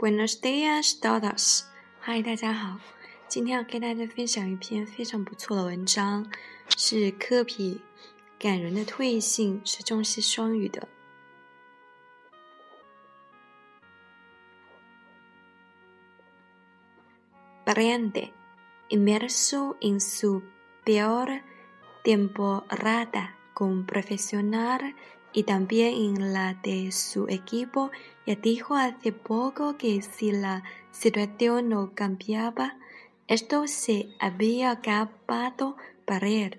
[0.00, 1.64] Buenos días, todos！
[2.00, 2.80] 嗨，大家好！
[3.28, 6.26] 今天要跟大家分享一篇非常不错的文章，
[6.74, 7.82] 是科比
[8.38, 10.88] 感人的退信，是中西双语的。
[17.66, 18.30] Brande
[18.88, 20.40] inmerso en su
[20.82, 21.42] peor
[22.02, 24.94] temporada como profesional
[25.32, 27.90] y también en la de su equipo,
[28.26, 32.76] ya dijo hace poco que si la situación no cambiaba,
[33.28, 36.58] esto se había acabado para él.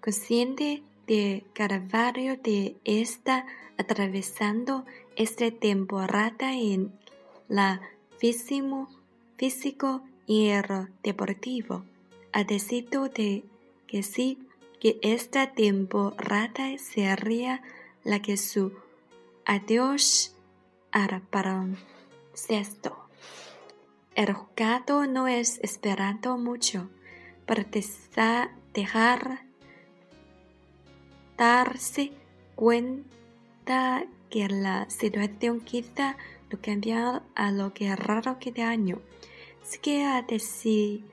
[0.00, 3.44] Consciente de Carvalho de estar
[3.76, 6.92] atravesando esta temporada en
[7.48, 7.80] la
[8.18, 8.88] físico,
[9.36, 11.84] físico y el deportivo,
[12.32, 13.44] ha decidido de
[13.86, 14.38] que sí
[14.80, 17.62] que esta temporada sería
[18.02, 18.72] la que su
[19.44, 20.34] adiós
[20.90, 22.96] al baloncesto.
[24.14, 26.90] El jugador no es esperando mucho
[27.46, 27.66] para
[28.74, 29.44] dejar
[31.36, 32.12] darse
[32.54, 36.16] cuenta que la situación quizá
[36.50, 39.00] no cambia a lo que raro que de año.
[39.62, 41.04] Así que ha decidido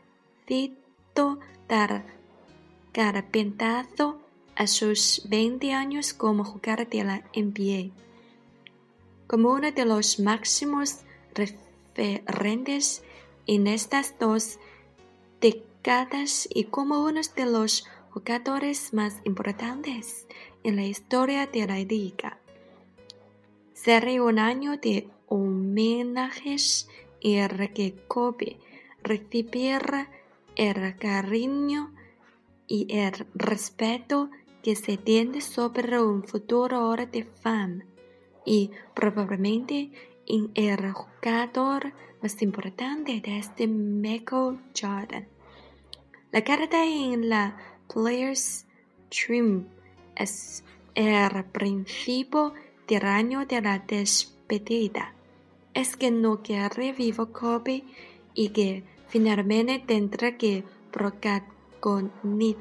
[1.67, 2.16] dar
[2.97, 4.17] carpintazo
[4.55, 7.93] a sus 20 años como jugador de la NBA.
[9.27, 11.01] Como uno de los máximos
[11.35, 13.03] referentes
[13.45, 14.57] en estas dos
[15.39, 20.25] décadas y como uno de los jugadores más importantes
[20.63, 22.39] en la historia de la liga.
[23.75, 27.35] Será un año de homenajes y
[27.75, 28.57] que Kobe
[29.03, 30.09] recibiera
[30.55, 31.93] el cariño
[32.67, 34.29] y el respeto
[34.61, 37.85] que se tiene sobre un futuro hora de fama
[38.45, 39.91] y probablemente
[40.25, 45.27] en el jugador más importante desde este Michael Jordan.
[46.31, 47.57] La carta en la
[47.87, 48.65] Players
[49.09, 49.65] Trim
[50.15, 50.63] es
[50.95, 52.53] el principio
[53.03, 55.13] año de la despedida.
[55.73, 57.83] Es que no quiere vivo Kobe
[58.33, 60.63] y que finalmente tendrá que
[61.79, 62.57] procatar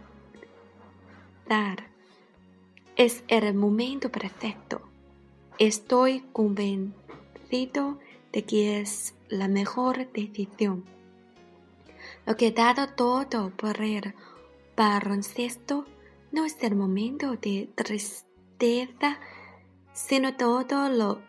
[2.97, 4.81] es el momento perfecto.
[5.59, 7.99] Estoy convencido
[8.33, 10.85] de que es la mejor decisión.
[12.27, 14.15] Lo que he dado todo por el
[14.77, 15.87] baloncesto
[16.33, 19.19] no es el momento de tristeza,
[19.93, 21.21] sino todo lo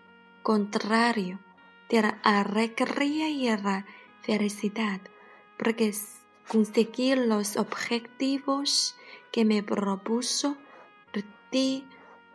[0.43, 1.39] contrario,
[1.89, 3.85] de la alegría y la
[4.21, 4.99] felicidad,
[5.57, 5.93] porque
[6.47, 8.95] conseguir los objetivos
[9.31, 10.57] que me propuso,
[11.51, 11.85] di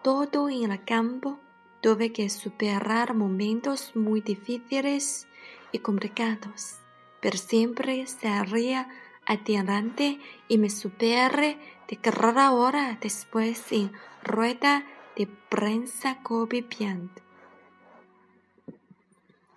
[0.03, 1.39] todo en el campo,
[1.81, 5.27] tuve que superar momentos muy difíciles
[5.71, 6.77] y complicados,
[7.21, 8.89] pero siempre salía
[9.27, 10.19] adelante
[10.49, 11.59] y me superé
[11.89, 13.93] de cada hora después en
[14.23, 14.87] rueda
[15.17, 17.13] de prensa Kobe Bryant.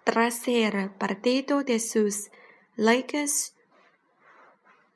[0.04, 2.30] Tras el partido de sus
[2.76, 3.55] Lakers,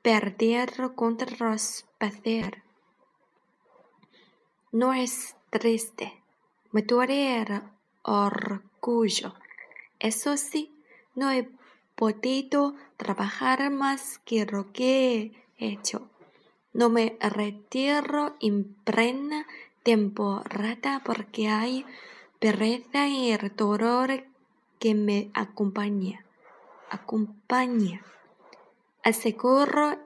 [0.02, 1.58] perder contra
[1.98, 2.64] Pacers.
[4.72, 6.14] No es triste,
[6.72, 7.62] me duele el
[8.04, 9.34] orgullo.
[10.00, 10.72] Eso sí,
[11.16, 11.50] no he
[11.96, 16.10] podido trabajar más que lo que he hecho.
[16.72, 19.46] No me retiro en plena
[19.84, 21.86] temporada porque hay
[22.40, 24.24] pereza y el dolor
[24.80, 26.24] que me acompaña.
[26.90, 28.02] Acompaña
[29.04, 29.98] aseguró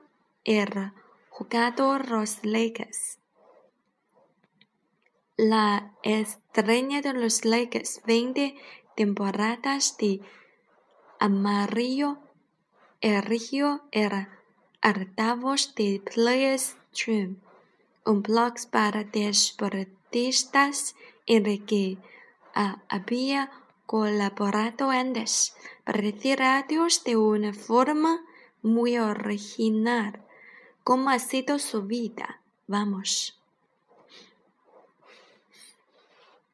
[0.44, 0.92] el
[1.30, 3.18] jugador los Lakers.
[5.36, 8.54] La estrella de los Lakers 20
[8.94, 10.20] temporadas de
[11.18, 12.18] amarillo
[13.00, 14.28] erigió el
[14.80, 17.40] altavoz de Players Stream,
[18.04, 20.94] un blog para deportistas
[21.26, 21.98] en el que
[22.54, 23.50] había
[23.86, 25.56] colaborado antes.
[25.84, 28.24] Para decir adiós de una forma
[28.64, 30.24] muy original.
[30.82, 32.40] ¿Cómo ha sido su vida?
[32.66, 33.40] Vamos.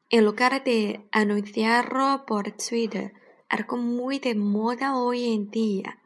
[0.09, 3.13] En lugar de anunciarlo por Twitter,
[3.47, 5.99] algo muy de moda hoy en día,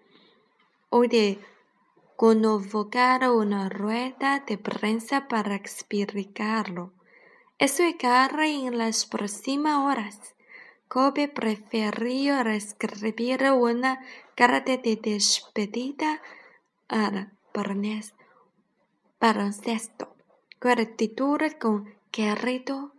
[0.89, 1.39] hoy de
[2.15, 6.93] convocar una rueda de prensa para explicarlo.
[7.57, 10.35] Eso llegará en las próximas horas.
[10.87, 13.99] Kobe prefirió escribir una
[14.35, 16.21] carta de despedida
[16.89, 17.31] al
[20.59, 22.91] con el título con querido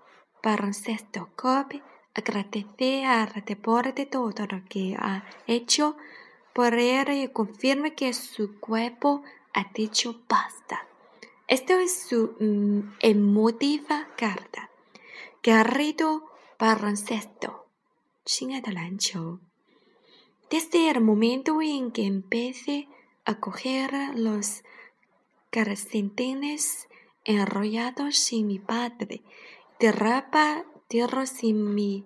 [0.42, 1.82] baloncesto Kobe,
[2.14, 5.96] agradecer por todo lo que ha hecho
[6.54, 9.22] por él y confirma que su cuerpo
[9.52, 10.86] ha dicho basta.
[11.48, 14.70] Esto es su mm, emotiva carta.
[15.42, 17.66] Querido baloncesto,
[20.49, 22.87] Desde el momento en que empecé
[23.25, 24.63] a coger los
[25.49, 26.87] calcetines
[27.23, 29.21] enrollados en mi padre,
[29.79, 32.05] de rapa tierra sin mi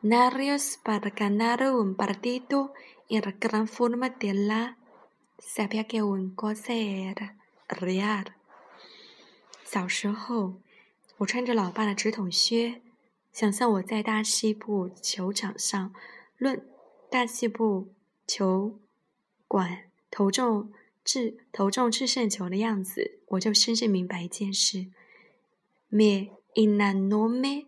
[0.00, 2.72] narios para ganar un partido
[3.08, 4.76] en la gran forma de la
[5.38, 7.36] sabía que un cosa era
[7.68, 8.34] real。
[9.64, 10.54] 小时候，
[11.18, 12.80] 我穿着老爸的直筒靴，
[13.32, 15.92] 想象我在大西部球场上
[16.38, 16.64] 论
[17.09, 17.93] 大气部
[18.25, 18.79] 球
[19.47, 20.71] 馆投中
[21.03, 24.87] 制投中制胜球的样子，我就深深明白一件事
[25.89, 27.67] ：me enamoré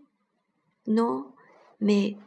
[0.83, 1.33] no
[1.77, 2.17] me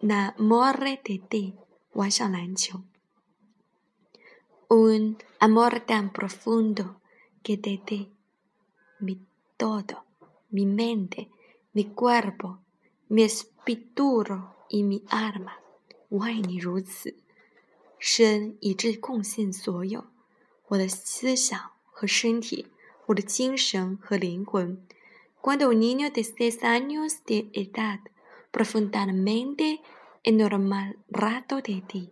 [0.00, 1.54] enamoré de ti，
[1.92, 2.82] 玩上篮球。
[4.68, 7.00] Un amor tan profundo
[7.42, 8.12] que te di
[9.00, 9.18] mi
[9.56, 10.04] todo,
[10.50, 11.30] mi mente,
[11.72, 12.58] mi cuerpo,
[13.08, 14.22] mi espíritu
[14.68, 15.52] y mi alma。
[16.08, 17.16] 我爱你如此
[17.98, 20.06] 深，以致贡献所有，
[20.68, 22.66] 我的思想和身体，
[23.06, 24.86] 我的精神和灵魂。
[25.40, 28.00] Cuando un niño de seis años de edad,
[28.50, 29.80] profundamente
[30.22, 32.10] enamorado de ti.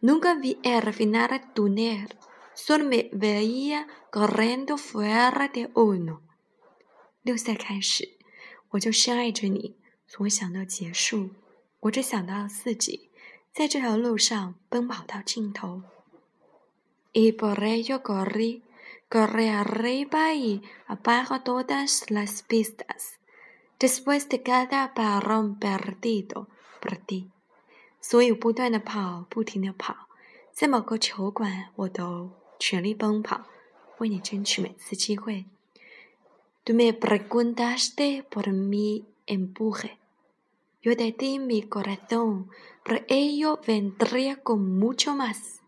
[0.00, 2.08] Nunca vi el final tunel,
[2.54, 6.20] solo me veía corriendo fuera de uno。
[7.22, 8.16] 六岁开始，
[8.70, 9.76] 我就深爱着你，
[10.08, 11.30] 从未想到结束，
[11.82, 13.10] 我只想到自己
[13.52, 15.82] 在这条路上奔跑到尽头。
[17.12, 18.62] Y por ello corrí,
[19.10, 23.18] corrí arriba y abajo todas las pistas,
[23.78, 26.46] después de cada balón perdido
[26.80, 27.28] por ti。
[28.00, 30.08] 所以不断的跑，不停的跑，
[30.52, 33.44] 在某个球馆，我都全力奔跑，
[33.98, 35.44] 为你争取每次机会。
[36.64, 39.98] Tú me preguntaste por mi empuje,
[40.81, 42.49] yo te di mi corazón,
[42.83, 45.59] pero ello vendría con mucho más。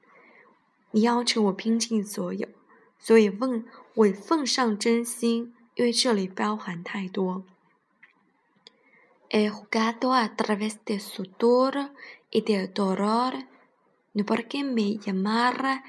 [0.91, 2.47] 你要求我拼尽所有，
[2.99, 3.65] 所以奉
[3.95, 7.43] 我奉上真心，因为这里包含太多。
[9.29, 11.91] He jugado a través de sudor
[12.31, 13.45] y de dolor,
[14.13, 15.83] no porque me llamara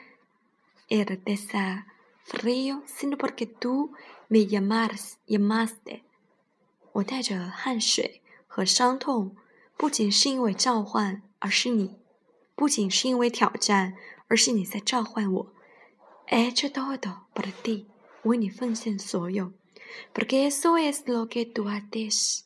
[0.88, 3.93] el desafío, sino porque tú
[4.29, 6.02] me llamas, llamaste.
[6.93, 8.20] 我带着汗水
[8.56, 9.36] 和伤痛，
[9.75, 11.98] 不仅是因为召唤，而是你；
[12.56, 13.98] 不仅是因为挑战，
[14.30, 15.54] 而是你在召唤我。
[16.30, 17.88] Hecho todo por ti，
[18.24, 19.52] 为你奉献所有
[20.13, 22.44] ，porque eso es lo que tú haces。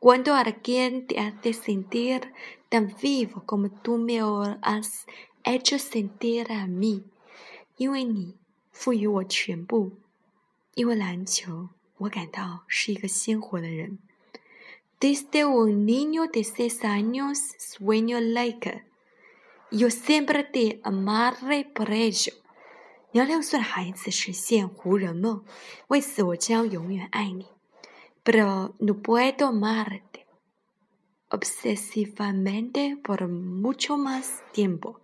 [0.00, 2.32] cuando alguien te hace sentir
[2.68, 4.20] tan vivo como tú me
[4.62, 5.04] has
[5.44, 7.04] hecho sentir a mí，
[7.76, 8.36] 因为你
[8.72, 9.92] 赋予我全部，
[10.74, 11.68] 因为篮球，
[11.98, 14.00] 我感到是一个鲜活的人。
[15.01, 18.83] Desde un niño de seis años sueño like,
[19.71, 22.33] yo siempre te amaré por ello。
[23.11, 25.43] 你要六岁的孩子实现湖人梦，
[25.87, 27.47] 为此我将永远爱你。
[28.23, 30.25] pero no puedo amarte
[31.29, 34.99] obsesivamente por mucho más tiempo.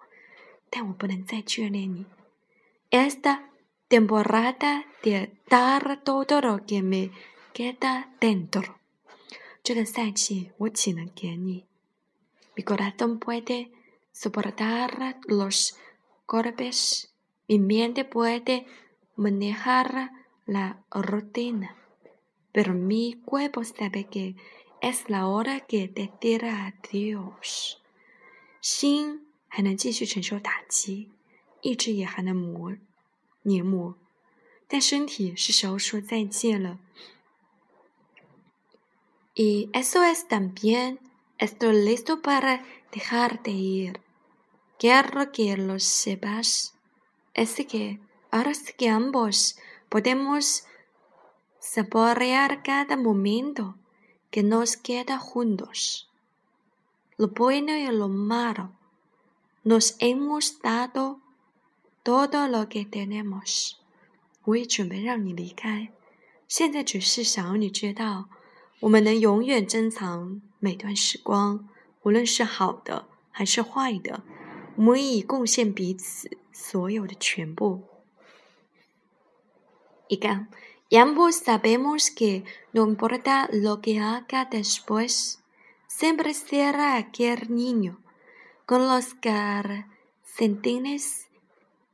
[2.89, 3.49] Esta
[3.87, 7.11] temporada de dar todo lo que me
[7.53, 8.76] queda dentro.
[9.62, 11.64] 这个赛季，我只能给你
[12.56, 13.70] Mi corazón puede
[14.12, 15.76] soportar los
[16.26, 17.10] golpes,
[17.46, 18.66] mi mente puede
[19.16, 20.10] manejar
[20.46, 21.76] la rutina
[22.52, 24.34] pero mi cuerpo sabe que
[24.80, 27.76] es la hora que decir adiós。
[28.60, 31.10] 心还能继续承受打击，
[31.60, 32.76] 意志也还能磨
[33.42, 33.94] 碾磨，
[34.66, 36.80] 但身体是时候说再见了。
[39.37, 40.99] Y eso es también
[41.37, 44.01] estoy listo para dejarte ir.
[44.77, 46.75] Quiero que lo sepas.
[47.33, 47.99] Es que
[48.31, 49.57] ahora sí que ambos
[49.89, 50.65] podemos
[51.59, 53.75] saborear cada momento
[54.29, 56.09] que nos queda juntos.
[57.17, 58.71] Lo bueno y lo malo.
[59.63, 61.21] Nos hemos dado
[62.03, 63.79] todo lo que tenemos.
[64.45, 65.89] 我也准备让你离开，
[66.49, 68.27] 现在只是想要你知道，
[68.80, 71.68] 我们能永远珍藏每段时光，
[72.02, 74.22] 无论是好的还是坏的，
[74.76, 77.82] 我们已贡献彼此所有的全部。
[80.08, 80.46] 一个
[80.90, 85.38] Y ambos sabemos que no importa lo que haga después,
[85.86, 87.98] siempre será aquel niño
[88.64, 91.28] con los calcetines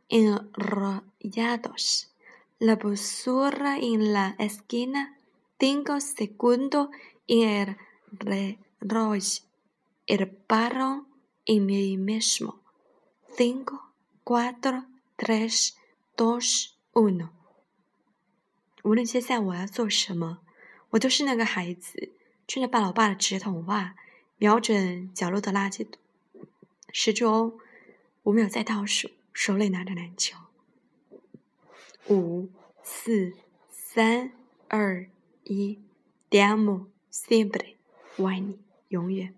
[0.09, 2.13] enrollados,
[2.61, 5.19] la basura en la esquina,
[5.59, 6.89] cinco segundos
[7.27, 7.77] en el
[8.11, 9.43] reloj,
[10.07, 11.07] el parón
[11.47, 12.61] en mí mismo.
[13.37, 13.93] Cinco,
[14.25, 14.85] cuatro,
[15.17, 15.77] tres,
[16.17, 17.31] dos, uno。
[18.83, 20.41] 无论接下来我要做什么，
[20.91, 22.13] 我都是那个孩子，
[22.47, 23.97] 穿着爸老爸的直筒袜，
[24.37, 25.99] 瞄准角落的垃圾桶。
[26.93, 27.59] 十钟，
[28.23, 30.39] 五秒在倒数，手里拿着篮球。
[32.09, 32.51] 五、
[32.83, 33.33] 四、
[33.71, 34.33] 三、
[34.69, 35.09] 二、
[35.45, 35.79] 一
[36.31, 37.77] ，Te amo siempre，
[38.17, 38.59] 我爱你，
[38.89, 39.35] 永远。